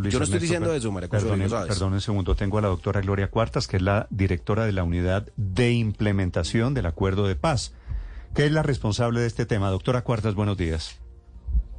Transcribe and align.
Luis 0.00 0.12
Yo 0.12 0.18
no 0.18 0.24
estoy 0.24 0.36
Ernesto, 0.36 0.54
diciendo 0.54 0.74
eso, 0.74 0.92
María 0.92 1.08
sabes. 1.48 1.68
perdone 1.68 1.94
un 1.94 2.00
segundo. 2.00 2.34
Tengo 2.34 2.58
a 2.58 2.62
la 2.62 2.68
doctora 2.68 3.00
Gloria 3.00 3.28
Cuartas, 3.30 3.66
que 3.66 3.76
es 3.76 3.82
la 3.82 4.06
directora 4.10 4.64
de 4.66 4.72
la 4.72 4.82
Unidad 4.82 5.28
de 5.36 5.72
Implementación 5.72 6.74
del 6.74 6.86
Acuerdo 6.86 7.26
de 7.26 7.36
Paz, 7.36 7.74
que 8.34 8.46
es 8.46 8.52
la 8.52 8.62
responsable 8.62 9.20
de 9.20 9.26
este 9.26 9.46
tema. 9.46 9.70
Doctora 9.70 10.02
Cuartas, 10.02 10.34
buenos 10.34 10.56
días. 10.56 10.98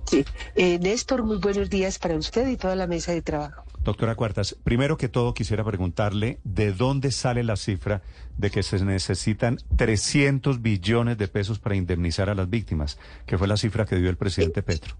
Sí. 0.05 0.25
Eh, 0.55 0.79
Néstor, 0.79 1.23
muy 1.23 1.37
buenos 1.37 1.69
días 1.69 1.97
para 1.99 2.15
usted 2.15 2.47
y 2.49 2.57
toda 2.57 2.75
la 2.75 2.87
mesa 2.87 3.11
de 3.11 3.21
trabajo. 3.21 3.63
Doctora 3.83 4.15
Cuartas, 4.15 4.55
primero 4.63 4.95
que 4.97 5.09
todo 5.09 5.33
quisiera 5.33 5.63
preguntarle 5.63 6.39
de 6.43 6.71
dónde 6.71 7.11
sale 7.11 7.43
la 7.43 7.55
cifra 7.55 8.03
de 8.37 8.51
que 8.51 8.61
se 8.61 8.83
necesitan 8.85 9.57
300 9.75 10.61
billones 10.61 11.17
de 11.17 11.27
pesos 11.27 11.57
para 11.59 11.75
indemnizar 11.75 12.29
a 12.29 12.35
las 12.35 12.49
víctimas, 12.49 12.99
que 13.25 13.37
fue 13.39 13.47
la 13.47 13.57
cifra 13.57 13.85
que 13.85 13.95
dio 13.95 14.09
el 14.09 14.17
presidente 14.17 14.61
Petro. 14.61 14.95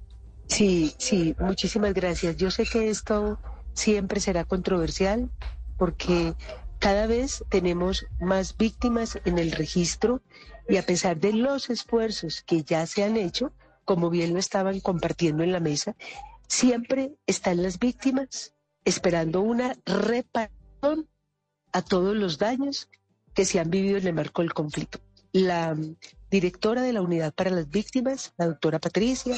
Sí, 0.52 0.94
sí, 0.98 1.34
muchísimas 1.40 1.94
gracias. 1.94 2.36
Yo 2.36 2.52
sé 2.52 2.66
que 2.66 2.90
esto 2.90 3.40
siempre 3.74 4.20
será 4.20 4.44
controversial 4.44 5.32
porque 5.78 6.34
cada 6.78 7.08
vez 7.08 7.46
tenemos 7.48 8.06
más 8.20 8.58
víctimas 8.58 9.18
en 9.24 9.40
el 9.40 9.54
registro 9.54 10.22
y 10.68 10.76
a 10.76 10.86
pesar 10.86 11.22
de 11.22 11.32
los 11.32 11.70
esfuerzos 11.70 12.42
que 12.42 12.64
ya 12.64 12.86
se 12.86 13.06
han 13.06 13.16
hecho, 13.16 13.54
como 13.86 14.10
bien 14.10 14.34
lo 14.34 14.40
estaban 14.40 14.82
compartiendo 14.82 15.42
en 15.42 15.54
la 15.54 15.62
mesa, 15.62 15.96
siempre 16.50 17.14
están 17.28 17.64
las 17.64 17.80
víctimas 17.80 18.54
esperando 18.84 19.40
una 19.40 19.78
reparación 19.86 21.08
a 21.72 21.82
todos 21.82 22.14
los 22.14 22.40
daños 22.40 22.90
que 23.34 23.46
se 23.46 23.62
han 23.62 23.70
vivido 23.70 24.00
en 24.00 24.08
el 24.08 24.14
marco 24.14 24.42
del 24.42 24.54
conflicto. 24.54 25.00
La 25.32 25.74
mm, 25.74 25.96
directora 26.30 26.82
de 26.82 26.92
la 26.92 27.02
Unidad 27.02 27.34
para 27.34 27.52
las 27.52 27.70
Víctimas, 27.70 28.34
la 28.38 28.48
doctora 28.48 28.80
Patricia, 28.80 29.38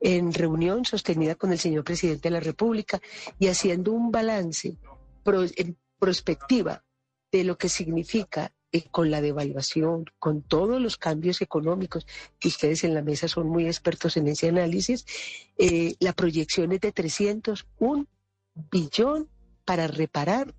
en 0.00 0.32
reunión 0.32 0.84
sostenida 0.84 1.34
con 1.34 1.52
el 1.52 1.58
señor 1.58 1.84
presidente 1.84 2.28
de 2.28 2.34
la 2.34 2.40
República 2.40 3.00
y 3.38 3.48
haciendo 3.48 3.92
un 3.92 4.10
balance 4.10 4.76
en 5.24 5.76
prospectiva 5.98 6.84
de 7.32 7.44
lo 7.44 7.58
que 7.58 7.68
significa 7.68 8.52
eh, 8.72 8.84
con 8.90 9.10
la 9.10 9.20
devaluación, 9.20 10.04
con 10.18 10.42
todos 10.42 10.80
los 10.80 10.96
cambios 10.96 11.40
económicos, 11.40 12.06
que 12.38 12.48
ustedes 12.48 12.84
en 12.84 12.94
la 12.94 13.02
mesa 13.02 13.28
son 13.28 13.48
muy 13.48 13.66
expertos 13.66 14.16
en 14.16 14.28
ese 14.28 14.48
análisis, 14.48 15.06
eh, 15.56 15.94
la 16.00 16.12
proyección 16.12 16.72
es 16.72 16.80
de 16.80 16.92
301 16.92 18.06
billón 18.70 19.28
para 19.64 19.86
reparar 19.86 20.54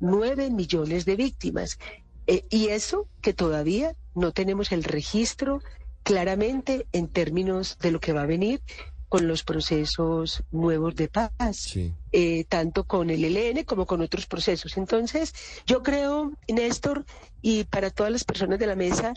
9 0.00 0.50
millones 0.50 1.04
de 1.04 1.16
víctimas. 1.16 1.78
Eh, 2.26 2.44
y 2.50 2.68
eso 2.68 3.08
que 3.20 3.32
todavía 3.32 3.96
no 4.14 4.32
tenemos 4.32 4.72
el 4.72 4.84
registro 4.84 5.60
claramente 6.02 6.86
en 6.92 7.08
términos 7.08 7.78
de 7.78 7.90
lo 7.90 8.00
que 8.00 8.12
va 8.12 8.22
a 8.22 8.26
venir 8.26 8.60
con 9.08 9.28
los 9.28 9.42
procesos 9.44 10.42
nuevos 10.50 10.94
de 10.96 11.08
paz, 11.08 11.56
Sí. 11.56 11.92
eh, 12.12 12.44
tanto 12.48 12.84
con 12.84 13.10
el 13.10 13.24
ELN 13.24 13.64
como 13.64 13.84
con 13.84 14.00
otros 14.00 14.26
procesos. 14.26 14.76
Entonces, 14.78 15.34
yo 15.66 15.82
creo, 15.82 16.32
Néstor, 16.48 17.04
y 17.42 17.64
para 17.64 17.90
todas 17.90 18.10
las 18.10 18.24
personas 18.24 18.58
de 18.58 18.66
la 18.66 18.74
mesa, 18.74 19.12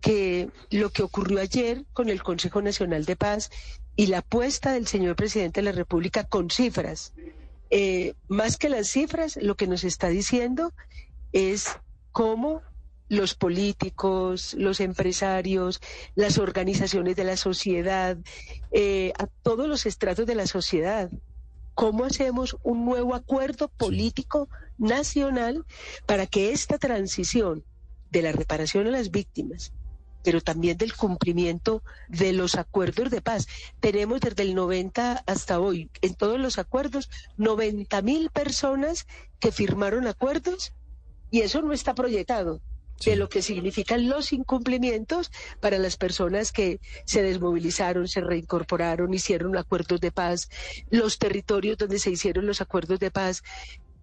que 0.00 0.48
lo 0.70 0.90
que 0.90 1.02
ocurrió 1.02 1.40
ayer 1.40 1.84
con 1.92 2.08
el 2.08 2.22
Consejo 2.22 2.62
Nacional 2.62 3.04
de 3.04 3.16
Paz 3.16 3.50
y 3.96 4.06
la 4.06 4.18
apuesta 4.18 4.72
del 4.72 4.86
señor 4.86 5.16
presidente 5.16 5.60
de 5.60 5.64
la 5.64 5.72
República 5.72 6.22
con 6.24 6.48
cifras, 6.50 7.12
eh, 7.70 8.14
más 8.28 8.56
que 8.56 8.68
las 8.68 8.88
cifras, 8.88 9.36
lo 9.42 9.56
que 9.56 9.66
nos 9.66 9.84
está 9.84 10.08
diciendo 10.08 10.72
es 11.32 11.66
cómo 12.12 12.62
los 13.10 13.34
políticos, 13.34 14.54
los 14.54 14.78
empresarios, 14.78 15.80
las 16.14 16.38
organizaciones 16.38 17.16
de 17.16 17.24
la 17.24 17.36
sociedad, 17.36 18.16
eh, 18.70 19.12
a 19.18 19.26
todos 19.26 19.68
los 19.68 19.84
estratos 19.84 20.26
de 20.26 20.36
la 20.36 20.46
sociedad, 20.46 21.10
cómo 21.74 22.04
hacemos 22.04 22.56
un 22.62 22.84
nuevo 22.84 23.16
acuerdo 23.16 23.66
político 23.66 24.48
nacional 24.78 25.66
para 26.06 26.26
que 26.26 26.52
esta 26.52 26.78
transición 26.78 27.64
de 28.12 28.22
la 28.22 28.30
reparación 28.30 28.86
a 28.86 28.90
las 28.90 29.10
víctimas, 29.10 29.72
pero 30.22 30.40
también 30.40 30.78
del 30.78 30.94
cumplimiento 30.94 31.82
de 32.06 32.32
los 32.32 32.54
acuerdos 32.54 33.10
de 33.10 33.20
paz. 33.20 33.48
Tenemos 33.80 34.20
desde 34.20 34.44
el 34.44 34.54
90 34.54 35.24
hasta 35.26 35.58
hoy, 35.58 35.90
en 36.00 36.14
todos 36.14 36.38
los 36.38 36.58
acuerdos, 36.58 37.10
90 37.38 38.02
mil 38.02 38.30
personas 38.30 39.08
que 39.40 39.50
firmaron 39.50 40.06
acuerdos 40.06 40.74
y 41.32 41.40
eso 41.40 41.60
no 41.60 41.72
está 41.72 41.92
proyectado 41.92 42.60
de 43.04 43.16
lo 43.16 43.28
que 43.28 43.42
significan 43.42 44.08
los 44.08 44.32
incumplimientos 44.32 45.30
para 45.60 45.78
las 45.78 45.96
personas 45.96 46.52
que 46.52 46.80
se 47.04 47.22
desmovilizaron, 47.22 48.08
se 48.08 48.20
reincorporaron, 48.20 49.12
hicieron 49.14 49.56
acuerdos 49.56 50.00
de 50.00 50.12
paz, 50.12 50.48
los 50.90 51.18
territorios 51.18 51.78
donde 51.78 51.98
se 51.98 52.10
hicieron 52.10 52.46
los 52.46 52.60
acuerdos 52.60 52.98
de 53.00 53.10
paz. 53.10 53.42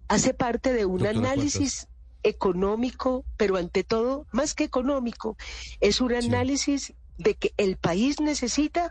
Hace 0.08 0.34
parte 0.34 0.72
de 0.72 0.84
un 0.84 0.98
Doctora 0.98 1.30
análisis 1.30 1.86
económico, 2.22 3.24
pero 3.36 3.56
ante 3.56 3.84
todo, 3.84 4.26
más 4.32 4.54
que 4.54 4.64
económico, 4.64 5.36
es 5.80 6.00
un 6.00 6.14
análisis 6.14 6.94
de 7.18 7.34
que 7.34 7.52
el 7.56 7.76
país 7.76 8.20
necesita 8.20 8.90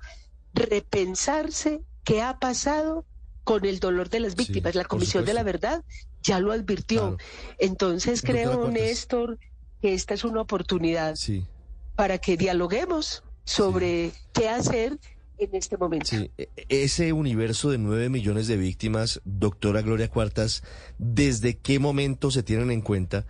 repensarse 0.54 1.82
qué 2.04 2.22
ha 2.22 2.40
pasado 2.40 3.06
con 3.44 3.66
el 3.66 3.80
dolor 3.80 4.10
de 4.10 4.20
las 4.22 4.34
Sí, 4.34 4.38
víctimas. 4.40 4.76
la 4.76 4.86
Comisión 4.86 5.26
de 5.26 5.34
la. 5.34 5.44
Verdad 5.44 5.84
ya 6.22 6.40
lo 6.40 6.52
advirtió. 6.52 7.16
Claro. 7.16 7.18
Entonces 7.60 8.22
creo. 8.22 8.68
Néstor, 8.70 9.40
que 9.82 9.94
esta 9.94 10.14
es 10.14 10.24
una 10.24 10.42
oportunidad 10.42 11.16
Sí. 11.16 11.46
para 11.96 12.18
que 12.18 12.38
dialoguemos 12.38 13.24
sobre 13.44 14.12
qué 14.34 14.50
hacer 14.50 14.98
en 15.40 15.50
este 15.56 15.78
momento. 15.78 16.08
Sí, 16.08 16.32
e- 16.38 16.50
ese 16.70 17.14
universo 17.14 17.70
de 17.70 17.78
9 17.78 18.10
millones 18.10 18.48
de 18.48 18.58
víctimas, 18.58 19.22
doctora 19.24 19.82
Gloria 19.82 20.10
Cuartas, 20.10 20.64
¿desde 20.98 21.58
qué 21.58 21.80
momento 21.80 22.32
se 22.32 22.44
tienen 22.44 22.72
en 22.72 22.82
cuenta? 22.82 23.26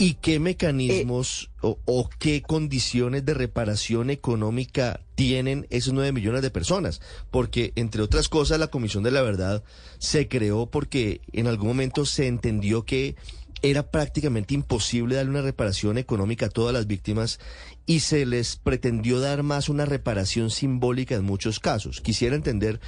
¿Y 0.00 0.14
qué 0.14 0.38
mecanismos 0.38 1.50
o, 1.60 1.78
o 1.84 2.08
qué 2.20 2.42
condiciones 2.42 3.24
de 3.24 3.34
reparación 3.34 4.10
económica 4.10 5.00
tienen 5.16 5.66
esos 5.70 5.92
9 5.92 6.12
millones 6.12 6.42
de 6.42 6.50
personas? 6.50 7.00
Porque, 7.32 7.72
entre 7.74 8.02
otras 8.02 8.28
cosas, 8.28 8.60
la 8.60 8.68
Comisión 8.68 9.02
de 9.02 9.10
la 9.10 9.22
Verdad 9.22 9.64
se 9.98 10.28
creó 10.28 10.66
porque 10.66 11.20
en 11.32 11.48
algún 11.48 11.68
momento 11.68 12.04
se 12.06 12.28
entendió 12.28 12.84
que 12.84 13.16
era 13.62 13.90
prácticamente 13.90 14.54
imposible 14.54 15.16
darle 15.16 15.30
una 15.30 15.42
reparación 15.42 15.98
económica 15.98 16.46
a 16.46 16.50
todas 16.50 16.72
las 16.72 16.86
víctimas 16.86 17.38
y 17.86 18.00
se 18.00 18.26
les 18.26 18.56
pretendió 18.56 19.20
dar 19.20 19.42
más 19.42 19.68
una 19.68 19.84
reparación 19.84 20.50
simbólica 20.50 21.14
en 21.14 21.24
muchos 21.24 21.60
casos. 21.60 22.00
Quisiera 22.00 22.36
entender 22.36 22.80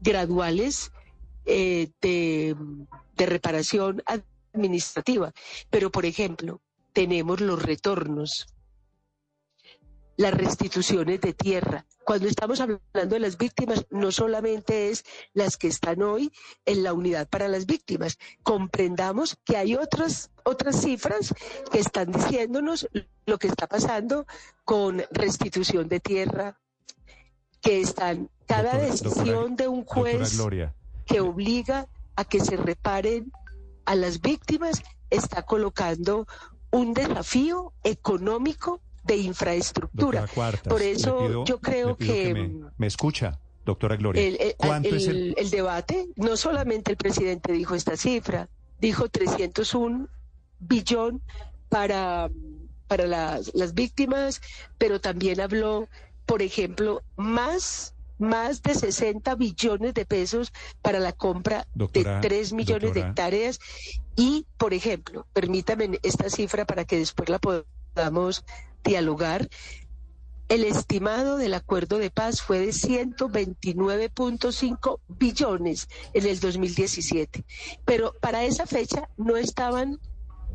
graduales 0.00 0.90
eh, 1.46 1.90
de, 2.00 2.56
de 3.16 3.26
reparación 3.26 4.02
administrativa, 4.52 5.32
pero 5.70 5.90
por 5.90 6.04
ejemplo, 6.06 6.60
tenemos 6.92 7.40
los 7.40 7.62
retornos, 7.62 8.48
las 10.20 10.34
restituciones 10.34 11.18
de 11.22 11.32
tierra. 11.32 11.86
Cuando 12.04 12.28
estamos 12.28 12.60
hablando 12.60 13.14
de 13.14 13.20
las 13.20 13.38
víctimas, 13.38 13.86
no 13.88 14.12
solamente 14.12 14.90
es 14.90 15.02
las 15.32 15.56
que 15.56 15.66
están 15.68 16.02
hoy 16.02 16.30
en 16.66 16.82
la 16.82 16.92
unidad 16.92 17.26
para 17.26 17.48
las 17.48 17.64
víctimas. 17.64 18.18
Comprendamos 18.42 19.38
que 19.46 19.56
hay 19.56 19.76
otras, 19.76 20.30
otras 20.44 20.82
cifras 20.82 21.32
que 21.72 21.78
están 21.78 22.12
diciéndonos 22.12 22.86
lo 23.24 23.38
que 23.38 23.48
está 23.48 23.66
pasando 23.66 24.26
con 24.66 25.02
restitución 25.10 25.88
de 25.88 26.00
tierra, 26.00 26.60
que 27.62 27.80
están 27.80 28.28
cada 28.46 28.72
Doctora- 28.74 28.90
decisión 28.90 29.24
doctora- 29.24 29.56
de 29.56 29.68
un 29.68 29.84
juez 29.86 30.38
que 31.06 31.20
obliga 31.20 31.88
a 32.16 32.24
que 32.26 32.40
se 32.40 32.58
reparen 32.58 33.32
a 33.86 33.94
las 33.94 34.20
víctimas 34.20 34.82
está 35.08 35.46
colocando 35.46 36.26
un 36.72 36.92
desafío 36.92 37.72
económico 37.84 38.82
de 39.04 39.16
infraestructura. 39.16 40.26
Por 40.68 40.82
eso 40.82 41.44
yo 41.44 41.60
creo 41.60 41.96
que... 41.96 42.50
me, 42.76 42.86
escucha. 42.86 43.38
Doctora 43.64 43.96
Gloria, 43.96 44.22
el, 44.26 44.54
¿cuánto 44.56 44.96
es 44.96 45.06
el... 45.06 45.34
el 45.36 45.50
debate? 45.50 46.08
No 46.16 46.36
solamente 46.36 46.92
el 46.92 46.96
presidente 46.96 47.52
dijo 47.52 47.74
esta 47.74 47.96
cifra, 47.96 48.48
dijo 48.80 49.08
301 49.10 50.08
billón 50.60 51.22
para, 51.68 52.30
para 52.88 53.06
las, 53.06 53.52
las 53.54 53.74
víctimas, 53.74 54.40
pero 54.78 55.00
también 55.00 55.40
habló, 55.40 55.88
por 56.26 56.42
ejemplo, 56.42 57.02
más 57.16 57.94
más 58.20 58.62
de 58.62 58.74
60 58.74 59.34
billones 59.34 59.94
de 59.94 60.04
pesos 60.04 60.52
para 60.82 61.00
la 61.00 61.12
compra 61.12 61.66
de 61.74 62.18
3 62.20 62.52
millones 62.52 62.92
de 62.92 63.00
hectáreas. 63.00 63.58
Y, 64.14 64.46
por 64.58 64.74
ejemplo, 64.74 65.26
permítame 65.32 65.98
esta 66.02 66.28
cifra 66.28 66.66
para 66.66 66.84
que 66.84 66.98
después 66.98 67.30
la 67.30 67.38
podamos 67.38 68.44
dialogar. 68.84 69.48
El 70.48 70.64
estimado 70.64 71.36
del 71.36 71.54
acuerdo 71.54 71.98
de 71.98 72.10
paz 72.10 72.42
fue 72.42 72.58
de 72.58 72.70
129.5 72.70 74.98
billones 75.06 75.88
en 76.12 76.26
el 76.26 76.40
2017, 76.40 77.44
pero 77.84 78.16
para 78.20 78.42
esa 78.44 78.66
fecha 78.66 79.08
no 79.16 79.36
estaban 79.36 80.00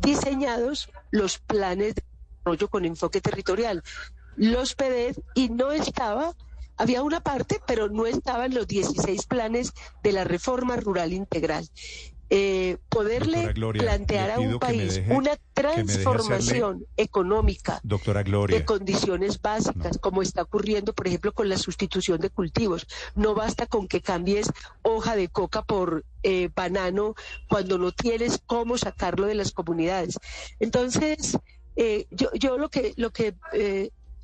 diseñados 0.01 0.89
los 1.11 1.39
planes 1.39 1.95
de 1.95 2.03
desarrollo 2.03 2.67
con 2.67 2.83
enfoque 2.83 3.21
territorial, 3.21 3.81
los 4.35 4.75
PDED, 4.75 5.15
y 5.33 5.47
no 5.47 5.71
estaba 5.71 6.35
había 6.77 7.03
una 7.03 7.21
parte, 7.21 7.61
pero 7.65 7.89
no 7.89 8.05
estaban 8.05 8.53
los 8.53 8.67
16 8.67 9.25
planes 9.27 9.73
de 10.03 10.11
la 10.11 10.23
reforma 10.23 10.75
rural 10.75 11.13
integral. 11.13 11.67
Eh, 12.31 12.77
poderle 12.89 13.53
plantear 13.53 14.31
a 14.31 14.39
un 14.39 14.57
país 14.57 14.99
una 15.09 15.37
transformación 15.53 16.83
económica 16.97 17.79
de 17.83 18.65
condiciones 18.65 19.39
básicas, 19.39 19.99
como 19.99 20.23
está 20.23 20.41
ocurriendo, 20.41 20.93
por 20.93 21.07
ejemplo, 21.07 21.33
con 21.33 21.49
la 21.49 21.57
sustitución 21.59 22.19
de 22.19 22.31
cultivos. 22.31 22.87
No 23.13 23.35
basta 23.35 23.67
con 23.67 23.87
que 23.87 24.01
cambies 24.01 24.51
hoja 24.81 25.15
de 25.15 25.27
coca 25.27 25.61
por 25.61 26.03
eh, 26.23 26.49
banano 26.55 27.13
cuando 27.47 27.77
no 27.77 27.91
tienes 27.91 28.41
cómo 28.47 28.79
sacarlo 28.79 29.27
de 29.27 29.35
las 29.35 29.51
comunidades. 29.51 30.17
Entonces, 30.59 31.37
eh, 31.75 32.07
yo, 32.09 32.31
yo 32.33 32.57
lo 32.57 32.69
que, 32.69 32.93
lo 32.97 33.11
que 33.11 33.35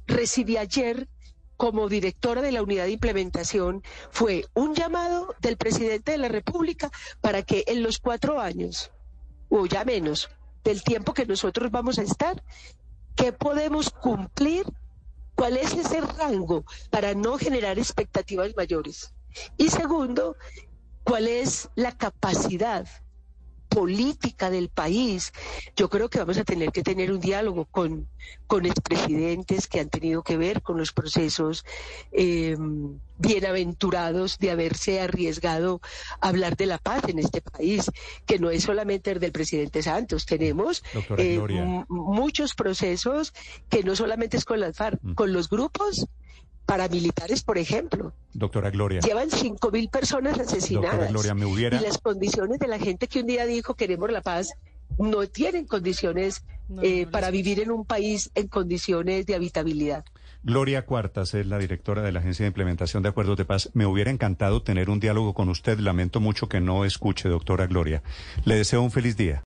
recibí 0.07 0.57
ayer 0.57 1.07
como 1.61 1.89
directora 1.89 2.41
de 2.41 2.51
la 2.51 2.63
unidad 2.63 2.85
de 2.85 2.93
implementación 2.93 3.83
fue 4.09 4.47
un 4.55 4.73
llamado 4.73 5.35
del 5.41 5.57
presidente 5.57 6.13
de 6.13 6.17
la 6.17 6.27
República 6.27 6.89
para 7.21 7.43
que 7.43 7.65
en 7.67 7.83
los 7.83 7.99
cuatro 7.99 8.41
años, 8.41 8.89
o 9.47 9.67
ya 9.67 9.85
menos, 9.85 10.31
del 10.63 10.81
tiempo 10.81 11.13
que 11.13 11.27
nosotros 11.27 11.69
vamos 11.69 11.99
a 11.99 12.01
estar, 12.01 12.43
¿qué 13.15 13.31
podemos 13.31 13.91
cumplir? 13.91 14.65
¿Cuál 15.35 15.55
es 15.55 15.75
ese 15.75 16.01
rango 16.01 16.65
para 16.89 17.13
no 17.13 17.37
generar 17.37 17.77
expectativas 17.77 18.55
mayores? 18.57 19.13
Y 19.55 19.69
segundo, 19.69 20.37
¿cuál 21.03 21.27
es 21.27 21.69
la 21.75 21.95
capacidad 21.95 22.87
política 23.71 24.49
del 24.49 24.67
país. 24.67 25.31
Yo 25.77 25.89
creo 25.89 26.09
que 26.09 26.19
vamos 26.19 26.37
a 26.37 26.43
tener 26.43 26.71
que 26.73 26.83
tener 26.83 27.09
un 27.09 27.21
diálogo 27.21 27.65
con, 27.65 28.09
con 28.45 28.65
expresidentes 28.65 29.67
que 29.67 29.79
han 29.79 29.89
tenido 29.89 30.23
que 30.23 30.35
ver 30.35 30.61
con 30.61 30.77
los 30.77 30.91
procesos 30.91 31.65
eh, 32.11 32.57
bienaventurados 33.17 34.37
de 34.39 34.51
haberse 34.51 34.99
arriesgado 34.99 35.79
a 36.19 36.27
hablar 36.27 36.57
de 36.57 36.65
la 36.65 36.79
paz 36.79 37.03
en 37.07 37.19
este 37.19 37.39
país, 37.39 37.89
que 38.25 38.39
no 38.39 38.49
es 38.49 38.63
solamente 38.63 39.09
el 39.11 39.19
del 39.21 39.31
presidente 39.31 39.81
Santos. 39.81 40.25
Tenemos 40.25 40.83
eh, 41.17 41.39
muchos 41.87 42.55
procesos 42.55 43.33
que 43.69 43.83
no 43.83 43.95
solamente 43.95 44.35
es 44.35 44.43
con 44.43 44.59
las 44.59 44.75
FARC, 44.75 44.99
mm. 45.01 45.13
con 45.13 45.31
los 45.31 45.49
grupos 45.49 46.07
paramilitares, 46.71 47.43
por 47.43 47.57
ejemplo. 47.57 48.13
Doctora 48.31 48.69
Gloria. 48.69 49.01
Llevan 49.01 49.29
5.000 49.29 49.89
personas 49.89 50.39
asesinadas. 50.39 50.91
Doctora 50.91 51.11
Gloria, 51.11 51.33
me 51.33 51.45
hubiera... 51.45 51.77
Y 51.77 51.83
las 51.83 51.97
condiciones 51.97 52.59
de 52.59 52.67
la 52.69 52.79
gente 52.79 53.09
que 53.09 53.19
un 53.19 53.27
día 53.27 53.45
dijo 53.45 53.75
queremos 53.75 54.09
la 54.09 54.21
paz 54.21 54.53
no 54.97 55.27
tienen 55.27 55.65
condiciones 55.65 56.45
eh, 56.81 57.07
para 57.07 57.29
vivir 57.29 57.59
en 57.59 57.71
un 57.71 57.83
país 57.83 58.31
en 58.35 58.47
condiciones 58.47 59.25
de 59.25 59.35
habitabilidad. 59.35 60.05
Gloria 60.43 60.85
Cuartas 60.85 61.33
es 61.33 61.45
la 61.45 61.59
directora 61.59 62.01
de 62.03 62.13
la 62.13 62.19
Agencia 62.19 62.45
de 62.45 62.47
Implementación 62.47 63.03
de 63.03 63.09
Acuerdos 63.09 63.37
de 63.37 63.45
Paz. 63.45 63.69
Me 63.73 63.85
hubiera 63.85 64.09
encantado 64.09 64.63
tener 64.63 64.89
un 64.89 65.01
diálogo 65.01 65.33
con 65.33 65.49
usted. 65.49 65.77
Lamento 65.77 66.19
mucho 66.19 66.47
que 66.47 66.61
no 66.61 66.85
escuche, 66.85 67.29
doctora 67.29 67.67
Gloria. 67.67 68.01
Le 68.45 68.55
deseo 68.55 68.81
un 68.81 68.91
feliz 68.91 69.17
día. 69.17 69.39